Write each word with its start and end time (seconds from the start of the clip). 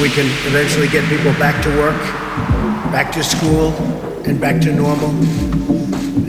we 0.00 0.08
can 0.08 0.26
eventually 0.46 0.86
get 0.86 1.02
people 1.08 1.32
back 1.40 1.60
to 1.62 1.68
work, 1.76 2.00
back 2.92 3.10
to 3.10 3.24
school, 3.24 3.74
and 4.26 4.40
back 4.40 4.60
to 4.60 4.72
normal. 4.72 5.10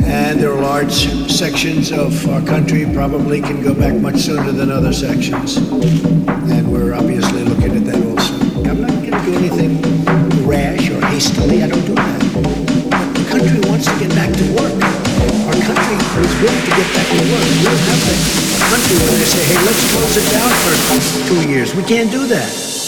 And 0.05 0.39
there 0.39 0.51
are 0.51 0.61
large 0.61 0.91
sections 1.29 1.91
of 1.91 2.27
our 2.29 2.41
country 2.41 2.89
probably 2.91 3.41
can 3.41 3.61
go 3.61 3.75
back 3.75 3.93
much 3.93 4.17
sooner 4.17 4.51
than 4.51 4.71
other 4.71 4.91
sections. 4.91 5.57
And 5.57 6.71
we're 6.71 6.95
obviously 6.95 7.43
looking 7.43 7.77
at 7.77 7.85
that 7.85 8.01
also. 8.09 8.33
I'm 8.65 8.81
not 8.81 8.89
going 8.89 9.11
to 9.11 9.21
do 9.21 9.33
anything 9.37 9.81
rash 10.47 10.89
or 10.89 11.05
hastily. 11.05 11.61
I 11.61 11.67
don't 11.67 11.85
do 11.85 11.93
that. 11.93 12.21
But 12.33 13.13
the 13.13 13.25
country 13.29 13.59
wants 13.69 13.85
to 13.85 13.99
get 13.99 14.09
back 14.17 14.33
to 14.33 14.45
work. 14.57 14.73
Our 15.45 15.57
country 15.61 15.95
is 16.25 16.33
willing 16.41 16.65
to 16.65 16.73
get 16.73 16.89
back 16.97 17.05
to 17.05 17.21
work. 17.29 17.45
We 17.45 17.61
don't 17.69 17.83
have 17.85 18.01
a 18.01 18.65
country 18.65 18.97
where 18.97 19.17
they 19.19 19.29
say, 19.29 19.43
hey, 19.45 19.61
let's 19.61 19.83
close 19.93 20.17
it 20.17 20.27
down 20.33 20.49
for 20.57 20.73
two 21.29 21.49
years. 21.49 21.75
We 21.75 21.83
can't 21.83 22.09
do 22.09 22.25
that. 22.27 22.78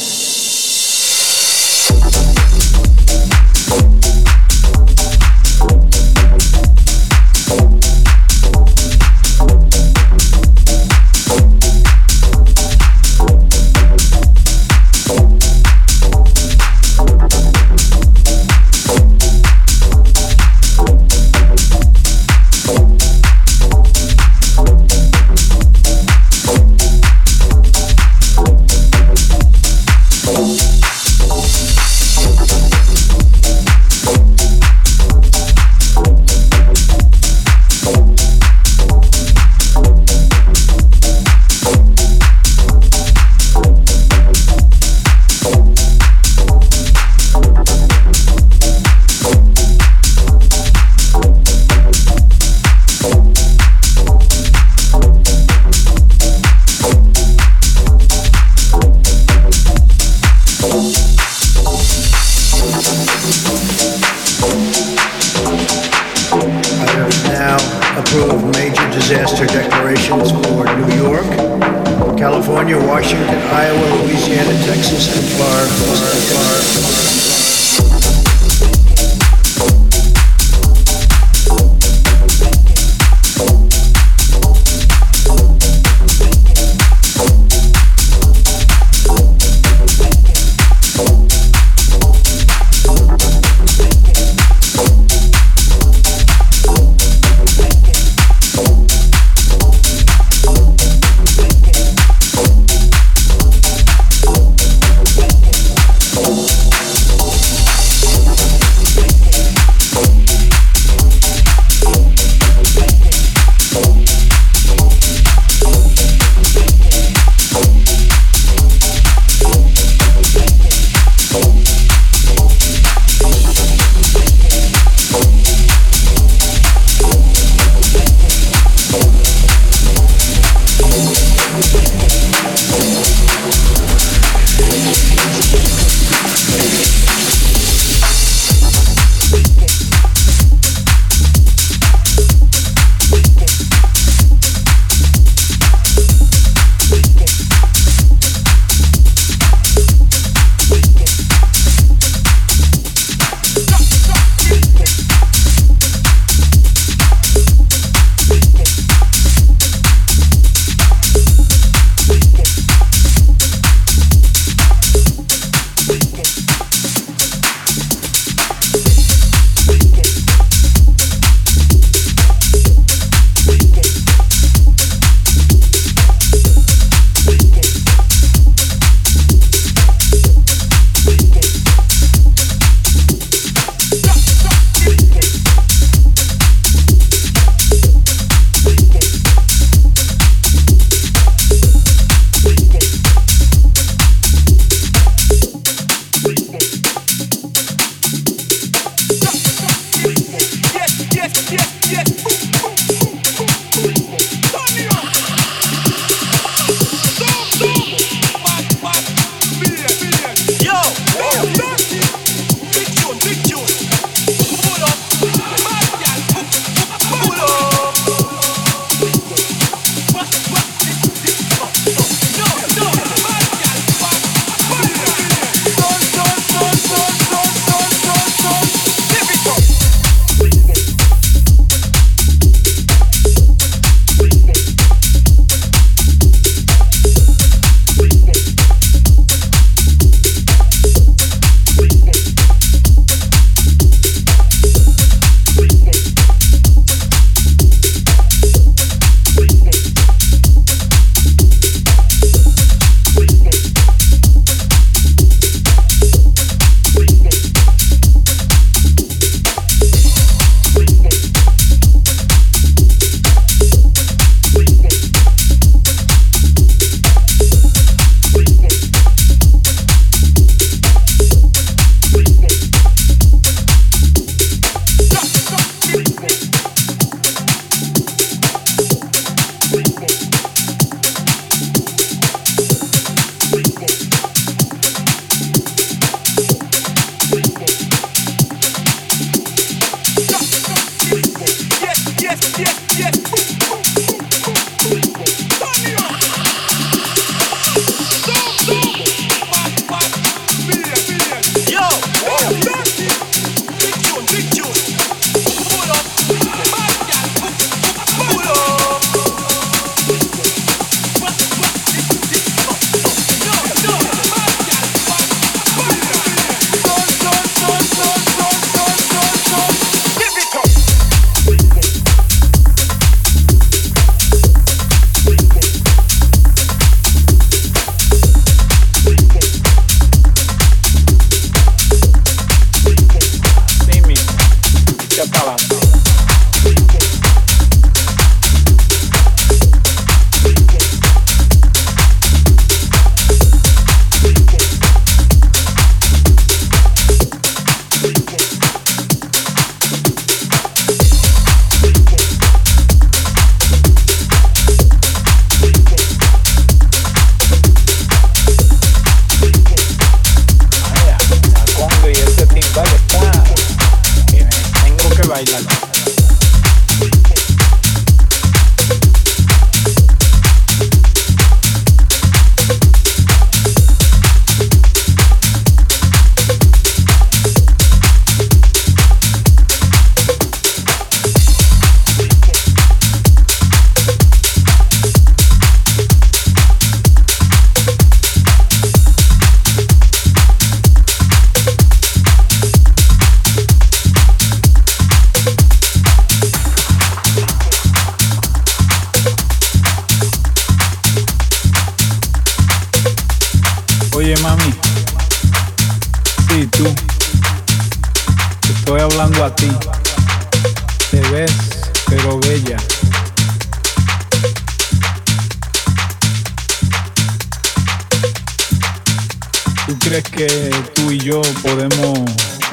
tú 420.93 421.11
y 421.11 421.19
yo 421.19 421.41
podemos 421.61 422.19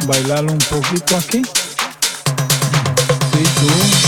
bailar 0.06 0.44
un 0.44 0.58
poquito 0.58 1.16
aquí. 1.16 1.42
Sí, 3.32 3.44
tú. 3.60 4.07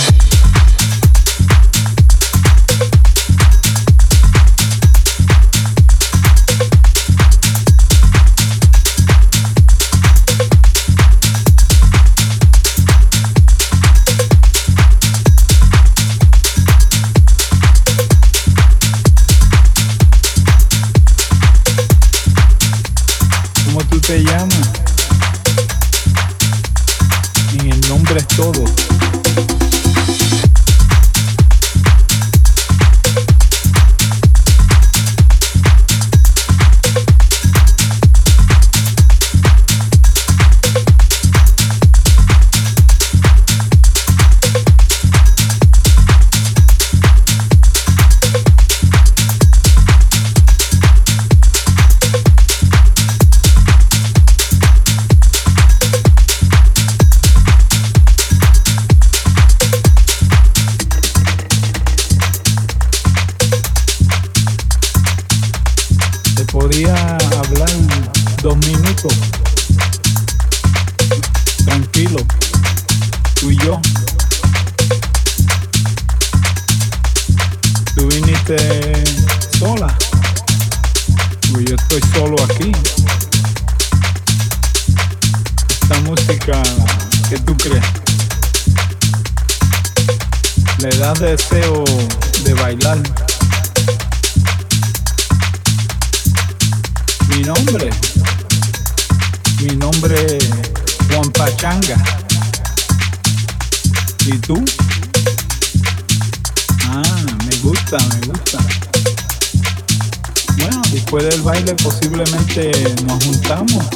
gusta, 107.90 107.98
me 108.08 108.26
¿eh? 108.26 108.28
gusta. 108.28 108.58
Bueno, 110.58 110.82
después 110.92 111.24
del 111.24 111.42
baile 111.42 111.74
posiblemente 111.74 112.70
nos 113.04 113.24
juntamos. 113.24 113.90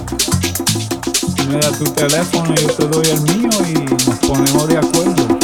Tú 1.37 1.45
me 1.49 1.59
das 1.59 1.79
tu 1.79 1.85
teléfono, 1.85 2.55
y 2.55 2.63
yo 2.63 2.73
te 2.73 2.89
doy 2.89 3.07
el 3.07 3.21
mío 3.23 3.51
y 3.69 3.75
nos 4.07 4.19
ponemos 4.19 4.69
de 4.69 4.79
acuerdo. 4.79 5.44